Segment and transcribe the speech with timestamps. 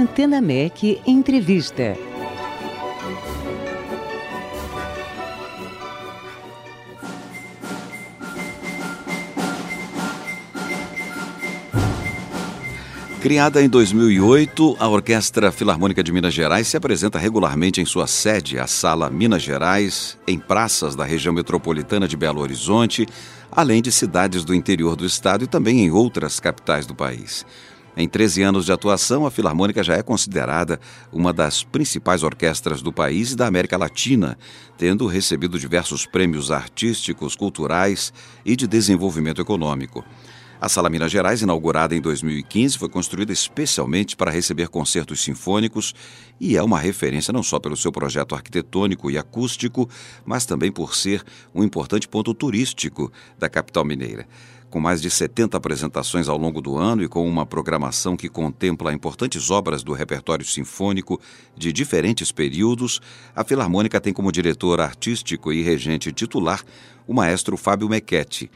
[0.00, 1.94] Antena MEC Entrevista.
[13.20, 18.58] Criada em 2008, a Orquestra Filarmônica de Minas Gerais se apresenta regularmente em sua sede,
[18.58, 23.06] a Sala Minas Gerais, em praças da região metropolitana de Belo Horizonte,
[23.52, 27.44] além de cidades do interior do estado e também em outras capitais do país.
[28.00, 30.80] Em 13 anos de atuação, a Filarmônica já é considerada
[31.12, 34.38] uma das principais orquestras do país e da América Latina,
[34.78, 38.10] tendo recebido diversos prêmios artísticos, culturais
[38.42, 40.02] e de desenvolvimento econômico.
[40.58, 45.94] A Sala Minas Gerais, inaugurada em 2015, foi construída especialmente para receber concertos sinfônicos
[46.40, 49.86] e é uma referência não só pelo seu projeto arquitetônico e acústico,
[50.24, 51.22] mas também por ser
[51.54, 54.26] um importante ponto turístico da capital mineira.
[54.70, 58.92] Com mais de 70 apresentações ao longo do ano e com uma programação que contempla
[58.92, 61.20] importantes obras do repertório sinfônico
[61.56, 63.00] de diferentes períodos,
[63.34, 66.62] a Filarmônica tem como diretor artístico e regente titular
[67.04, 68.48] o maestro Fábio Mequetti.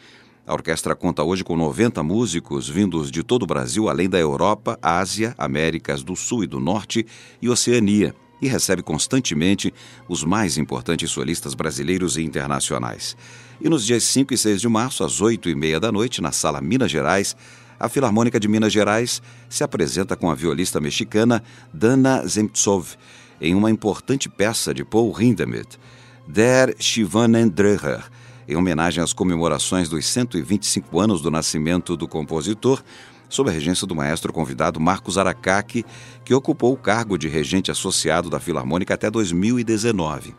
[0.47, 4.79] A orquestra conta hoje com 90 músicos vindos de todo o Brasil, além da Europa,
[4.81, 7.05] Ásia, Américas do Sul e do Norte
[7.43, 9.73] e Oceania, e recebe constantemente
[10.09, 13.17] os mais importantes solistas brasileiros e internacionais.
[13.61, 16.33] E nos dias 5 e 6 de março, às 8 e meia da noite, na
[16.33, 17.37] Sala Minas Gerais,
[17.79, 22.97] a Filarmônica de Minas Gerais se apresenta com a violista mexicana Dana Zemtsov
[23.41, 25.79] em uma importante peça de Paul Hindemith,
[26.27, 28.05] Der Schwanendreher,
[28.49, 32.83] em homenagem às comemorações dos 125 anos do nascimento do compositor,
[33.29, 35.85] sob a regência do maestro convidado Marcos Aracaki,
[36.25, 40.35] que ocupou o cargo de regente associado da Filarmônica até 2019.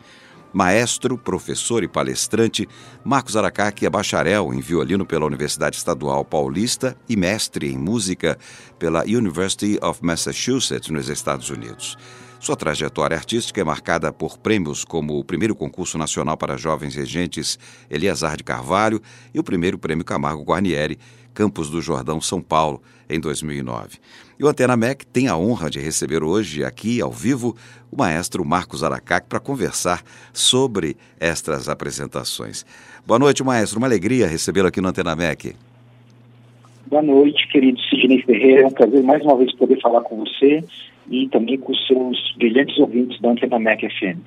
[0.52, 2.66] Maestro, professor e palestrante,
[3.04, 8.38] Marcos Aracaki é bacharel em violino pela Universidade Estadual Paulista e mestre em música
[8.78, 11.98] pela University of Massachusetts, nos Estados Unidos.
[12.38, 17.58] Sua trajetória artística é marcada por prêmios como o primeiro concurso nacional para jovens regentes
[17.90, 19.02] Eliasar de Carvalho
[19.34, 20.98] e o primeiro prêmio Camargo Guarnieri,
[21.36, 22.80] Campos do Jordão, São Paulo,
[23.10, 23.98] em 2009.
[24.40, 27.54] E o Antena MEC tem a honra de receber hoje, aqui ao vivo,
[27.92, 30.02] o maestro Marcos Aracac para conversar
[30.32, 32.64] sobre estas apresentações.
[33.06, 33.76] Boa noite, maestro.
[33.78, 35.54] Uma alegria recebê-lo aqui no Antena MEC.
[36.86, 38.62] Boa noite, querido Sidney Ferreira.
[38.62, 40.64] É um prazer mais uma vez poder falar com você
[41.10, 44.20] e também com os seus brilhantes ouvintes da Antena MEC FM.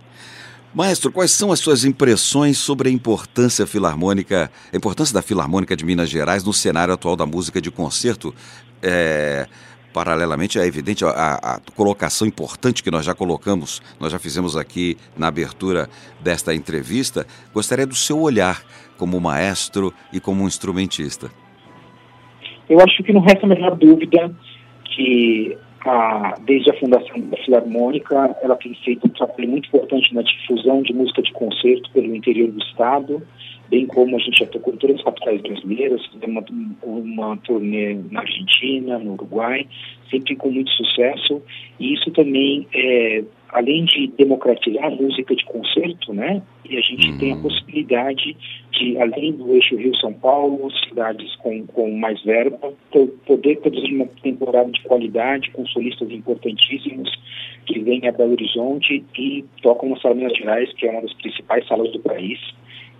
[0.73, 5.83] Maestro, quais são as suas impressões sobre a importância filarmônica, a importância da Filarmônica de
[5.83, 8.35] Minas Gerais no cenário atual da música de concerto?
[8.81, 9.47] É,
[9.91, 14.95] paralelamente, é evidente a, a, colocação importante que nós já colocamos, nós já fizemos aqui
[15.17, 15.89] na abertura
[16.21, 17.25] desta entrevista.
[17.51, 18.61] Gostaria do seu olhar
[18.95, 21.31] como maestro e como instrumentista.
[22.69, 24.35] Eu acho que não resta a menor dúvida
[24.95, 30.21] que a, desde a fundação da Filarmônica, ela tem feito um trabalho muito importante na
[30.21, 33.21] difusão de música de concerto pelo interior do estado,
[33.69, 37.97] bem como a gente já tocou em todas as capitais brasileiras, fizemos uma, uma turnê
[38.11, 39.67] na Argentina, no Uruguai,
[40.09, 41.41] sempre com muito sucesso,
[41.79, 47.09] e isso também, é, além de democratizar a música de concerto, né, e a gente
[47.09, 47.17] uhum.
[47.19, 47.41] tem a uhum.
[47.43, 48.35] possibilidade
[48.71, 52.73] de, além do eixo Rio-São Paulo, cidades com, com mais verba,
[53.25, 57.09] poder produzir uma temporada de qualidade com solistas importantíssimos
[57.65, 61.13] que vêm a Belo Horizonte e tocam na Sala Minas Gerais, que é uma das
[61.13, 62.39] principais salas do país.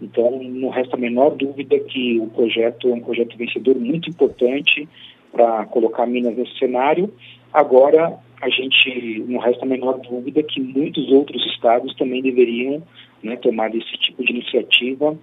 [0.02, 4.88] Então, não resta a menor dúvida que o projeto é um projeto vencedor muito importante
[5.31, 7.14] para colocar Minas nesse cenário.
[7.53, 12.81] Agora, a gente não resta a menor dúvida que muitos outros estados também deveriam
[13.22, 15.18] né, tomar esse tipo de iniciativa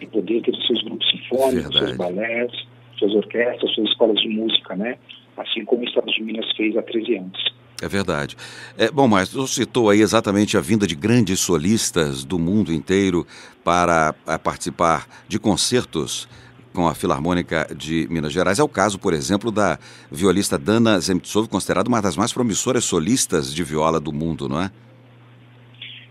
[0.00, 1.78] e poder ter seus grupos sinfônicos, Verdade.
[1.78, 2.52] seus balés,
[2.98, 4.98] suas orquestras, suas escolas de música, né?
[5.36, 7.57] Assim como o Estado de Minas fez há 13 anos.
[7.80, 8.36] É verdade.
[8.76, 13.26] É, bom, mas você citou aí exatamente a vinda de grandes solistas do mundo inteiro
[13.62, 14.12] para
[14.42, 16.28] participar de concertos
[16.72, 18.58] com a Filarmônica de Minas Gerais.
[18.58, 19.78] É o caso, por exemplo, da
[20.10, 24.70] violista Dana Zemtsov, considerada uma das mais promissoras solistas de viola do mundo, não é?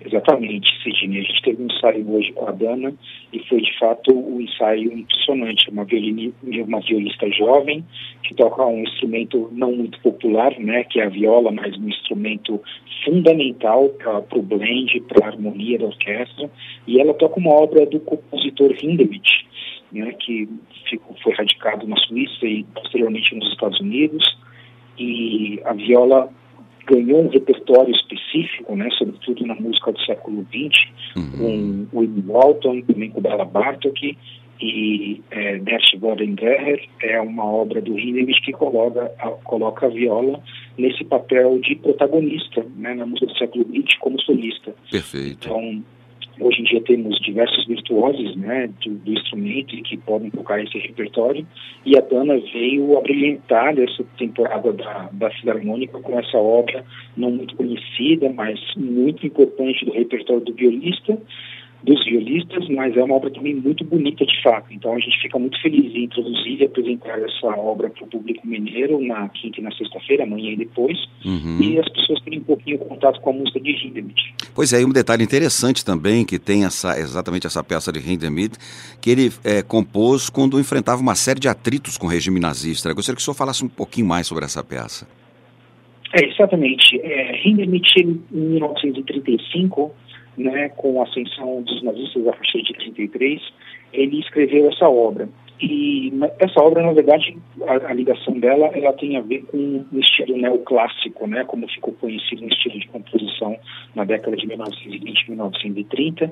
[0.07, 1.19] Exatamente, Sidney.
[1.19, 2.93] A gente teve um ensaio hoje com a Dana
[3.33, 5.69] e foi de fato um ensaio impressionante.
[5.69, 7.83] Uma, violini, uma violista jovem
[8.23, 12.61] que toca um instrumento não muito popular, né, que é a viola, mas um instrumento
[13.03, 16.49] fundamental para o blend, para a harmonia da orquestra.
[16.87, 19.45] E ela toca uma obra do compositor Hindemith,
[19.91, 20.47] né, que
[20.89, 24.23] ficou, foi radicado na Suíça e posteriormente nos Estados Unidos.
[24.97, 26.29] E a viola
[26.87, 31.87] ganhou um repertório específico, né, sobretudo na música do século XX, uhum.
[31.91, 34.17] com o Walton, também com Bela Bartok,
[34.59, 35.79] e é, Der
[37.01, 40.41] é uma obra do Hindemith que coloca a, coloca a viola
[40.77, 44.73] nesse papel de protagonista né, na música do século XX como solista.
[44.89, 45.47] Perfeito.
[45.47, 45.83] Então,
[46.39, 51.45] hoje em dia temos diversos virtuosos né, do, do instrumento que podem tocar esse repertório.
[51.85, 56.83] E a Dana veio a brilhantar essa temporada da, da Filarmônica com essa obra
[57.15, 61.17] não muito conhecida, mas muito importante do repertório do violista
[61.87, 64.67] dos violistas, mas é uma obra também muito bonita de fato.
[64.71, 68.45] Então a gente fica muito feliz em introduzir e apresentar essa obra para o público
[68.45, 71.61] mineiro na quinta e na sexta-feira, amanhã e depois, uhum.
[71.61, 74.33] e as pessoas terem um pouquinho contato com a música de Hindemith.
[74.53, 78.57] Pois é, e um detalhe interessante também que tem essa exatamente essa peça de Hindemith,
[79.01, 82.89] que ele é, compôs quando enfrentava uma série de atritos com o regime nazista.
[82.89, 85.07] Eu gostaria que o senhor falasse um pouquinho mais sobre essa peça.
[86.13, 86.99] É, exatamente.
[87.01, 89.93] É, Hindemith, em 1935
[90.37, 93.41] né, com a ascensão dos nazistas a partir de 33,
[93.93, 95.27] ele escreveu essa obra.
[95.59, 97.35] E essa obra, na verdade,
[97.65, 101.93] a, a, ligação dela, ela tem a ver com o estilo neoclássico, né, como ficou
[101.93, 103.57] conhecido no estilo de composição
[103.95, 106.31] na década de 1920 e 1930,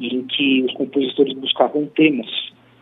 [0.00, 2.26] em que os compositores buscavam temas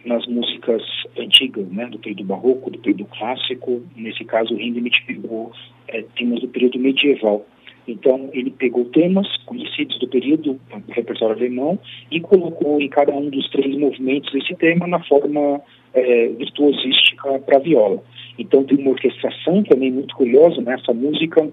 [0.06, 0.82] nas músicas
[1.18, 3.82] antigas, né, do período barroco, do período clássico.
[3.94, 5.52] Nesse caso, Hindemith pegou
[5.88, 7.44] é, temas do período medieval.
[7.86, 11.78] Então, ele pegou temas conhecidos do período do repertório alemão
[12.10, 15.60] e colocou em cada um dos três movimentos esse tema na forma
[15.92, 18.02] é, virtuosística para viola.
[18.38, 20.76] Então, tem uma orquestração também muito curiosa né?
[20.94, 21.48] música.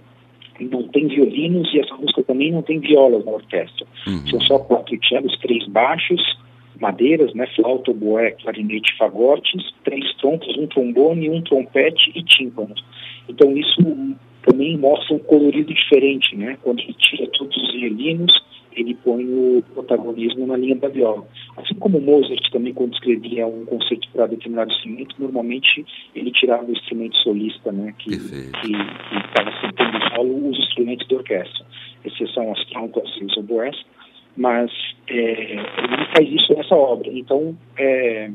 [0.60, 3.86] Não tem violinos e essa música também não tem violas na orquestra.
[4.08, 4.28] Uhum.
[4.28, 6.22] São só quatro cellos, três baixos,
[6.82, 12.76] madeiras, né, flauta, boé, clarinete, fagotes, três trompos, um trombone, um trompete e tímpano.
[13.30, 13.82] Então isso
[14.44, 16.58] também mostra um colorido diferente, né?
[16.62, 18.32] Quando ele tira todos os violinos,
[18.74, 21.28] ele põe o protagonismo na linha da viola.
[21.58, 25.86] Assim como Mozart também, quando escrevia um conceito para determinado instrumento, normalmente
[26.16, 27.94] ele tirava o instrumento solista, né?
[28.00, 31.66] Que estava sentando solo os instrumentos da orquestra,
[32.06, 33.76] exceção as trompas e os oboés,
[34.38, 34.72] mas
[35.08, 37.10] é, ele faz isso nessa obra.
[37.12, 38.32] Então, é,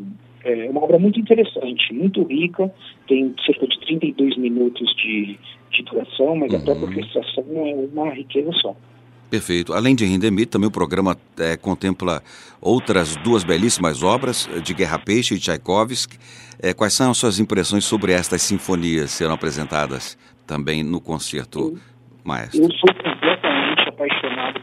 [0.47, 2.73] é uma obra muito interessante, muito rica,
[3.09, 5.39] tem cerca de 32 minutos de,
[5.73, 6.59] de duração, mas uhum.
[6.59, 8.77] a própria orquestração é uma riqueza só.
[9.29, 9.73] Perfeito.
[9.75, 12.23] Além de Hindemith, também o programa é, contempla
[12.61, 16.17] outras duas belíssimas obras de Guerra Peixe e Tchaikovsky.
[16.63, 20.17] É, quais são as suas impressões sobre estas sinfonias serão apresentadas
[20.47, 21.79] também no concerto, eu,
[22.25, 22.63] maestro?
[22.63, 22.89] Eu sou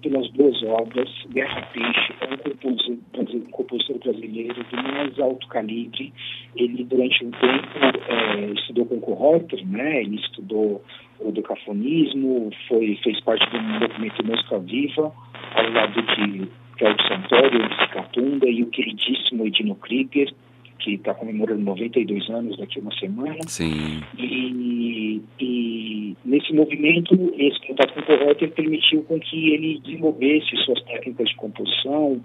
[0.04, 1.10] pelas duas obras.
[1.30, 6.14] Guerra Peixe é um compositor, compositor brasileiro do mais alto calibre.
[6.56, 7.68] Ele, durante um tempo,
[8.10, 10.02] é, estudou com o Reuter, né?
[10.02, 10.84] ele estudou
[11.20, 15.12] o decafonismo, foi, fez parte do movimento Música Viva,
[15.56, 16.48] ao lado de
[16.78, 20.34] Cláudio Santoro, Catunda e o queridíssimo Edino Krieger,
[20.80, 23.38] que está comemorando 92 anos daqui a uma semana.
[23.48, 24.02] Sim.
[24.18, 30.82] E, e nesse movimento, esse contato com o Correter permitiu com que ele desenvolvesse suas
[30.84, 32.22] técnicas de composição,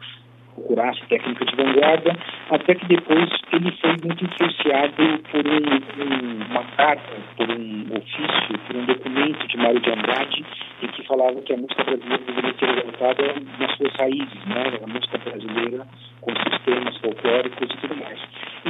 [0.58, 2.18] procurasse técnica de vanguarda,
[2.50, 8.76] até que depois ele foi muito influenciado por um, uma carta, por um ofício, por
[8.76, 10.44] um documento de Mário de Andrade,
[10.82, 14.78] em que falava que a música brasileira deveria ser voltada nas suas raízes, né?
[14.82, 15.86] a música brasileira
[16.20, 18.18] com sistemas folclóricos e tudo mais.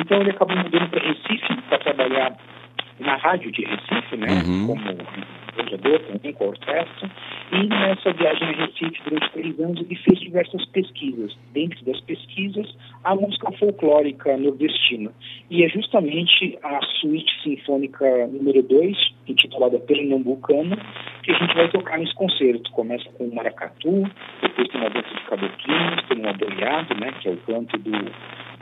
[0.08, 2.34] Então ele acabou mudando para Recife para trabalhar
[2.98, 4.68] na rádio de Recife, né, uhum.
[4.68, 4.80] como
[5.54, 7.10] arranjador também, com a orquestra,
[7.52, 11.36] e nessa viagem a Recife durante três anos ele fez diversas pesquisas.
[11.52, 12.74] Dentre das pesquisas,
[13.04, 15.12] a música folclórica nordestina.
[15.50, 18.96] E é justamente a suíte sinfônica número 2,
[19.28, 20.78] intitulada Pernambucana,
[21.22, 22.70] que a gente vai tocar nesse concerto.
[22.70, 24.10] Começa com o maracatu,
[24.40, 27.90] depois tem uma dança de caboclinhos, tem um aboiado, né, que é o canto do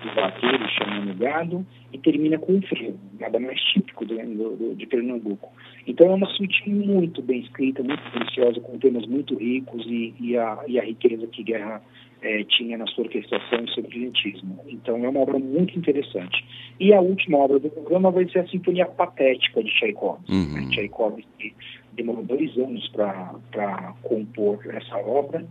[0.06, 4.86] do vaqueiro chamando gado e termina com um frevo, nada mais típico do, do, de
[4.86, 5.52] Pernambuco.
[5.86, 10.36] Então é uma suíte muito bem escrita, muito deliciosa, com temas muito ricos e, e,
[10.36, 11.82] a, e a riqueza que Guerra
[12.22, 14.58] é, tinha na sua orquestração e seu brilhantismo.
[14.68, 16.44] Então é uma obra muito interessante.
[16.78, 20.32] E a última obra do programa vai ser a Sinfonia Patética de Tchaikovsky.
[20.32, 20.52] Uhum.
[20.52, 20.68] Né?
[20.70, 21.54] Tchaikovsky
[21.94, 25.46] demorou dois anos para compor essa obra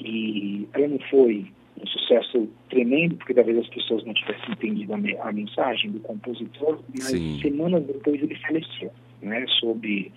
[0.00, 1.46] e ela não foi
[1.80, 6.80] um sucesso tremendo, porque talvez as pessoas não tivessem entendido a, a mensagem do compositor,
[6.88, 7.40] mas Sim.
[7.40, 10.12] semanas depois ele faleceu, né, sob...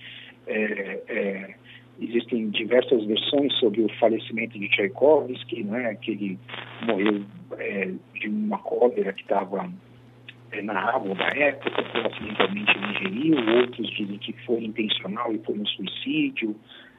[0.50, 1.56] É, é,
[2.00, 6.40] existem diversas versões sobre o falecimento de Tchaikovsky, né, que ele
[6.86, 7.24] morreu
[7.58, 9.70] é, de uma cólera que estava
[10.52, 15.58] é, na água da época, foi acidentalmente ingeriu, outros dizem que foi intencional e foi
[15.58, 16.56] um suicídio,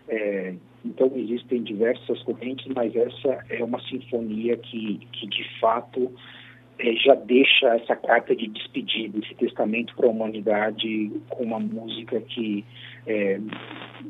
[0.09, 6.11] é, então existem diversas correntes, mas essa é uma sinfonia que, que de fato
[6.79, 12.21] é, já deixa essa carta de despedida, esse testamento para a humanidade com uma música
[12.21, 12.65] que
[13.07, 13.39] é,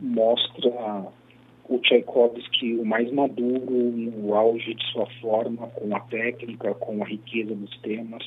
[0.00, 1.07] mostra
[1.69, 7.07] o Tchaikovsky o mais maduro, no auge de sua forma, com a técnica, com a
[7.07, 8.23] riqueza dos temas.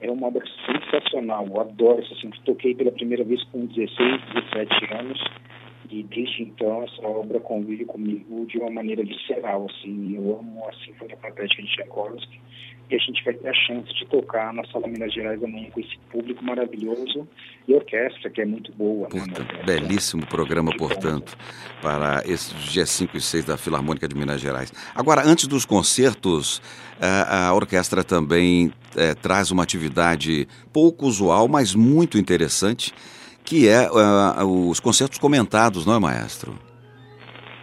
[0.00, 3.96] É uma obra sensacional, eu adoro essa assim, toquei pela primeira vez com 16,
[4.50, 5.20] 17 anos
[5.92, 10.72] e desde então essa obra convive comigo de uma maneira visceral, assim, eu amo a
[10.84, 12.40] Sinfonia Patética de Tchaikovsky
[12.90, 15.80] e a gente vai ter a chance de tocar na Sala Minas Gerais amanhã com
[15.80, 17.28] esse público maravilhoso
[17.68, 19.06] e orquestra que é muito boa.
[19.12, 21.36] Né, Puta, né, belíssimo programa, portanto,
[21.82, 24.72] para esses dias 5 e 6 da Filarmônica de Minas Gerais.
[24.94, 26.62] Agora, antes dos concertos,
[27.00, 32.94] a orquestra também é, traz uma atividade pouco usual, mas muito interessante,
[33.44, 36.54] que é uh, os concertos comentados, não é, maestro?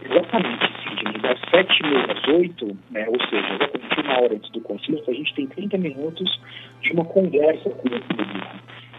[0.04, 1.22] Exatamente, Sidney.
[1.22, 5.34] Das sete às oito, né, ou seja, exatamente uma hora antes do concerto, a gente
[5.36, 6.40] tem 30 minutos
[6.82, 8.48] de uma conversa com o público.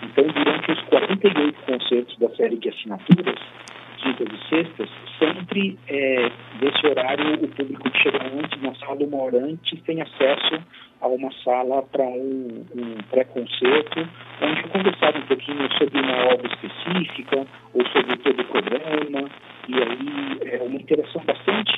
[0.03, 3.39] Então, durante os 48 concertos da série de assinaturas,
[4.03, 4.89] quintas e sextas,
[5.19, 6.31] sempre é,
[6.61, 10.63] desse horário o público que chega antes, na sala uma hora antes, tem acesso
[11.01, 14.09] a uma sala para um, um pré-concerto,
[14.43, 19.31] onde conversar um pouquinho sobre uma obra específica ou sobre todo o programa,
[19.69, 21.77] e aí é uma interação bastante,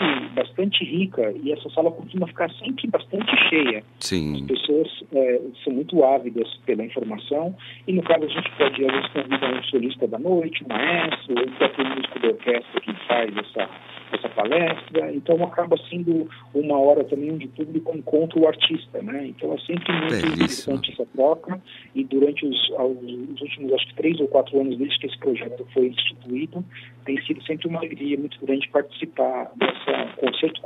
[0.83, 3.83] bastante rica, e essa sala costuma ficar sempre bastante cheia.
[4.01, 4.35] Sim.
[4.35, 7.55] As pessoas é, são muito ávidas pela informação,
[7.87, 11.35] e no caso a gente pode, às vezes, convidar um solista da noite, um maestro,
[11.39, 13.69] ou próprio músico da orquestra que faz essa
[14.13, 19.29] essa palestra, então acaba sendo uma hora também onde o público encontra o artista, né?
[19.29, 20.35] Então é sempre muito Belíssimo.
[20.35, 21.63] interessante essa troca
[21.95, 25.67] e durante os, os, últimos, acho que três ou quatro anos desde que esse projeto
[25.73, 26.65] foi instituído,
[27.05, 30.61] tem sido sempre uma alegria muito grande participar dessa concerto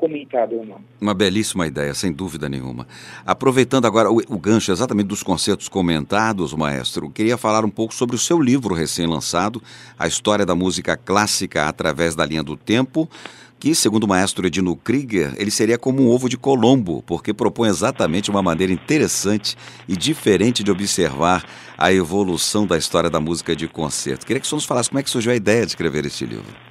[0.53, 0.81] ou não.
[1.01, 2.87] Uma belíssima ideia, sem dúvida nenhuma.
[3.25, 8.17] Aproveitando agora o, o gancho exatamente dos concertos comentados, maestro, queria falar um pouco sobre
[8.17, 9.63] o seu livro recém-lançado,
[9.99, 13.09] A História da Música Clássica através da Linha do Tempo,
[13.59, 17.69] que, segundo o maestro Edino Krieger, ele seria como um ovo de Colombo, porque propõe
[17.69, 19.57] exatamente uma maneira interessante
[19.89, 21.45] e diferente de observar
[21.77, 24.27] a evolução da história da música de concerto.
[24.27, 26.27] Queria que o senhor nos falasse como é que surgiu a ideia de escrever este
[26.27, 26.66] livro.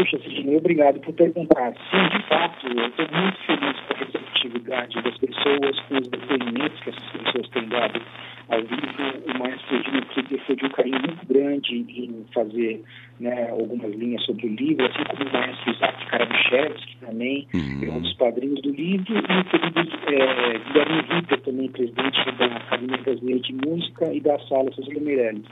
[0.00, 1.74] Puxa, Sidney, obrigado por perguntar.
[1.90, 6.80] Sim, de fato, eu estou muito feliz com a receptividade das pessoas, com os depoimentos
[6.80, 8.00] que essas pessoas têm dado
[8.48, 9.34] ao vivo.
[9.34, 12.82] O maestro Edino Krieger foi de um carinho muito grande em fazer
[13.20, 17.84] né, algumas linhas sobre o livro, assim como o maestro Isaac Karabichevski também, uhum.
[17.84, 22.46] é um dos padrinhos do livro, e o querido é, Guilherme Ritter, também presidente da
[22.46, 25.44] Academia Brasileira de Música e da Sala Cecília Meirelles.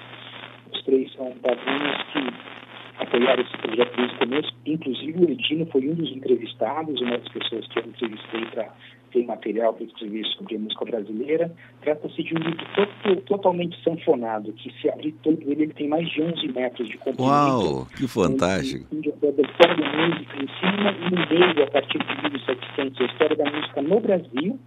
[0.72, 2.58] Os três são padrinhos que
[2.98, 7.28] apoiaram esse projeto desde o começo, inclusive o Edino foi um dos entrevistados, uma das
[7.28, 8.72] pessoas que eu entrevistei para
[9.12, 11.52] tem material para escrever sobre música brasileira.
[11.82, 16.08] Trata-se de um livro to totalmente sanfonado, que se abrir todo ele, ele tem mais
[16.08, 17.22] de 11 metros de comprimento.
[17.22, 18.86] Uau, que fantástico!
[18.92, 23.00] Um, um, da história da música em cima e no meio, a partir de 1700,
[23.00, 24.58] a história da música no Brasil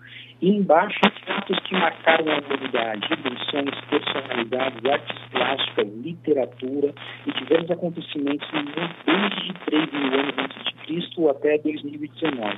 [0.42, 1.00] e embaixo
[1.42, 6.94] fatos que marcaram a humanidade, dimensões, personalidades, artes plásticas, literatura
[7.26, 8.48] e diversos acontecimentos
[9.06, 12.58] desde 3 mil anos antes de Cristo até 2019.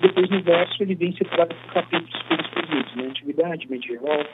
[0.00, 3.04] Depois, no verso, ele vem separado por capítulos pelos períodos, né?
[3.04, 4.26] Antiguidade, medieval,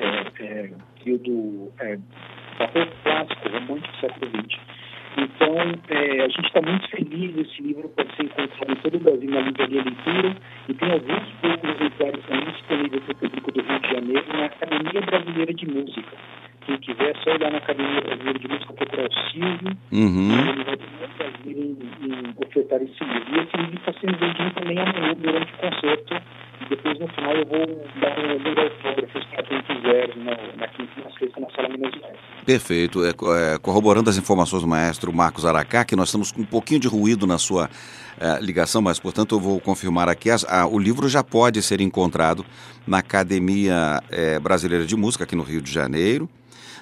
[0.00, 0.70] é, é,
[1.02, 1.98] período é,
[2.58, 4.60] barroco clássico, romântico, século XX.
[5.16, 5.56] Então,
[5.88, 7.36] é, a gente está muito feliz.
[7.36, 10.36] Esse livro pode ser encontrado em todo o Brasil na livraria Leitura
[10.68, 14.44] e tem alguns poucos exemplares também disponíveis para o público do Rio de Janeiro na
[14.46, 16.16] Academia Brasileira de Música.
[16.64, 20.48] Quem quiser, é só olhar na Academia Brasileira de Música, procurar o Silvio, uhum.
[20.48, 20.86] ele vai ter
[21.44, 23.34] muito prazer em, em ofertar esse livro.
[23.34, 26.14] E esse livro está sendo vendido também amanhã durante o concerto.
[26.60, 30.68] E depois, no final, eu vou dar um livro autógrafo para quem quiser na, na
[30.68, 32.18] quinta e na sexta na Sala Minas Gerais.
[32.44, 33.04] Perfeito.
[33.04, 36.80] É, é, corroborando as informações do maestro Marcos Aracá, que nós estamos com um pouquinho
[36.80, 37.68] de ruído na sua
[38.20, 40.30] é, ligação, mas, portanto, eu vou confirmar aqui.
[40.30, 42.44] As, a, o livro já pode ser encontrado
[42.86, 46.28] na Academia é, Brasileira de Música, aqui no Rio de Janeiro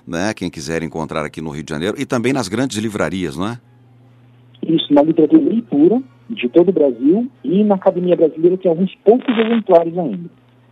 [0.07, 0.33] né?
[0.35, 3.61] Quem quiser encontrar aqui no Rio de Janeiro e também nas grandes livrarias, não é?
[4.71, 9.37] Isso, na livraria Leitura de todo o Brasil e na Academia Brasileira tem alguns poucos
[9.37, 10.31] exemplares ainda.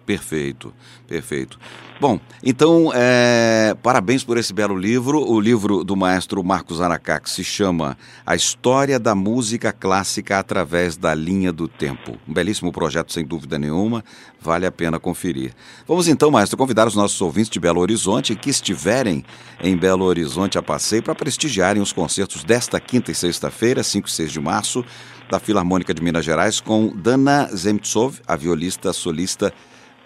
[0.09, 0.73] Perfeito,
[1.07, 1.59] perfeito.
[2.01, 5.21] Bom, então, é, parabéns por esse belo livro.
[5.21, 10.97] O livro do maestro Marcos Aracá, que se chama A História da Música Clássica através
[10.97, 12.17] da Linha do Tempo.
[12.27, 14.03] Um belíssimo projeto, sem dúvida nenhuma.
[14.41, 15.53] Vale a pena conferir.
[15.87, 19.23] Vamos então, maestro, convidar os nossos ouvintes de Belo Horizonte que estiverem
[19.61, 24.11] em Belo Horizonte a passeio para prestigiarem os concertos desta quinta e sexta-feira, 5 e
[24.11, 24.83] 6 de março,
[25.31, 29.53] da Filarmônica de Minas Gerais, com Dana Zemtsov, a violista solista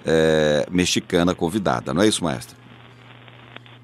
[0.06, 2.56] é, mexicana convidada, não é isso, maestro?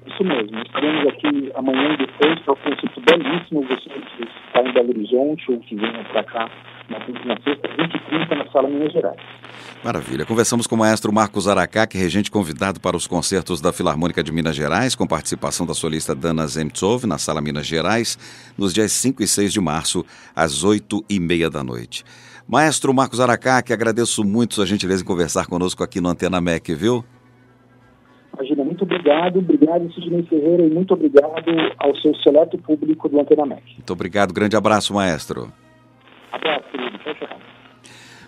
[0.05, 0.59] Isso mesmo.
[0.61, 3.61] Estaremos aqui amanhã e depois para o conceito belíssimo.
[3.63, 6.49] Você que está em Belo Horizonte ou que venha para cá
[6.89, 9.19] na sexta, 20 e 30 na Sala Minas Gerais.
[9.83, 10.25] Maravilha.
[10.25, 14.23] Conversamos com o maestro Marcos Aracá, que é regente convidado para os concertos da Filarmônica
[14.23, 18.17] de Minas Gerais, com participação da solista Dana Zemtsov, na Sala Minas Gerais,
[18.57, 22.03] nos dias 5 e 6 de março, às 8 e meia da noite.
[22.49, 26.73] Maestro Marcos Aracá, que agradeço muito sua gentileza em conversar conosco aqui no Antena MEC,
[26.73, 27.05] viu?
[28.33, 29.37] Imagina, muito obrigado.
[29.37, 31.45] Obrigado, Sidney Ferreira, e muito obrigado
[31.77, 33.75] ao seu seleto público do Antena MEC.
[33.75, 34.33] Muito obrigado.
[34.33, 35.53] Grande abraço, maestro.
[36.31, 36.97] Abraço, querido.
[36.97, 37.39] Tchau, tchau.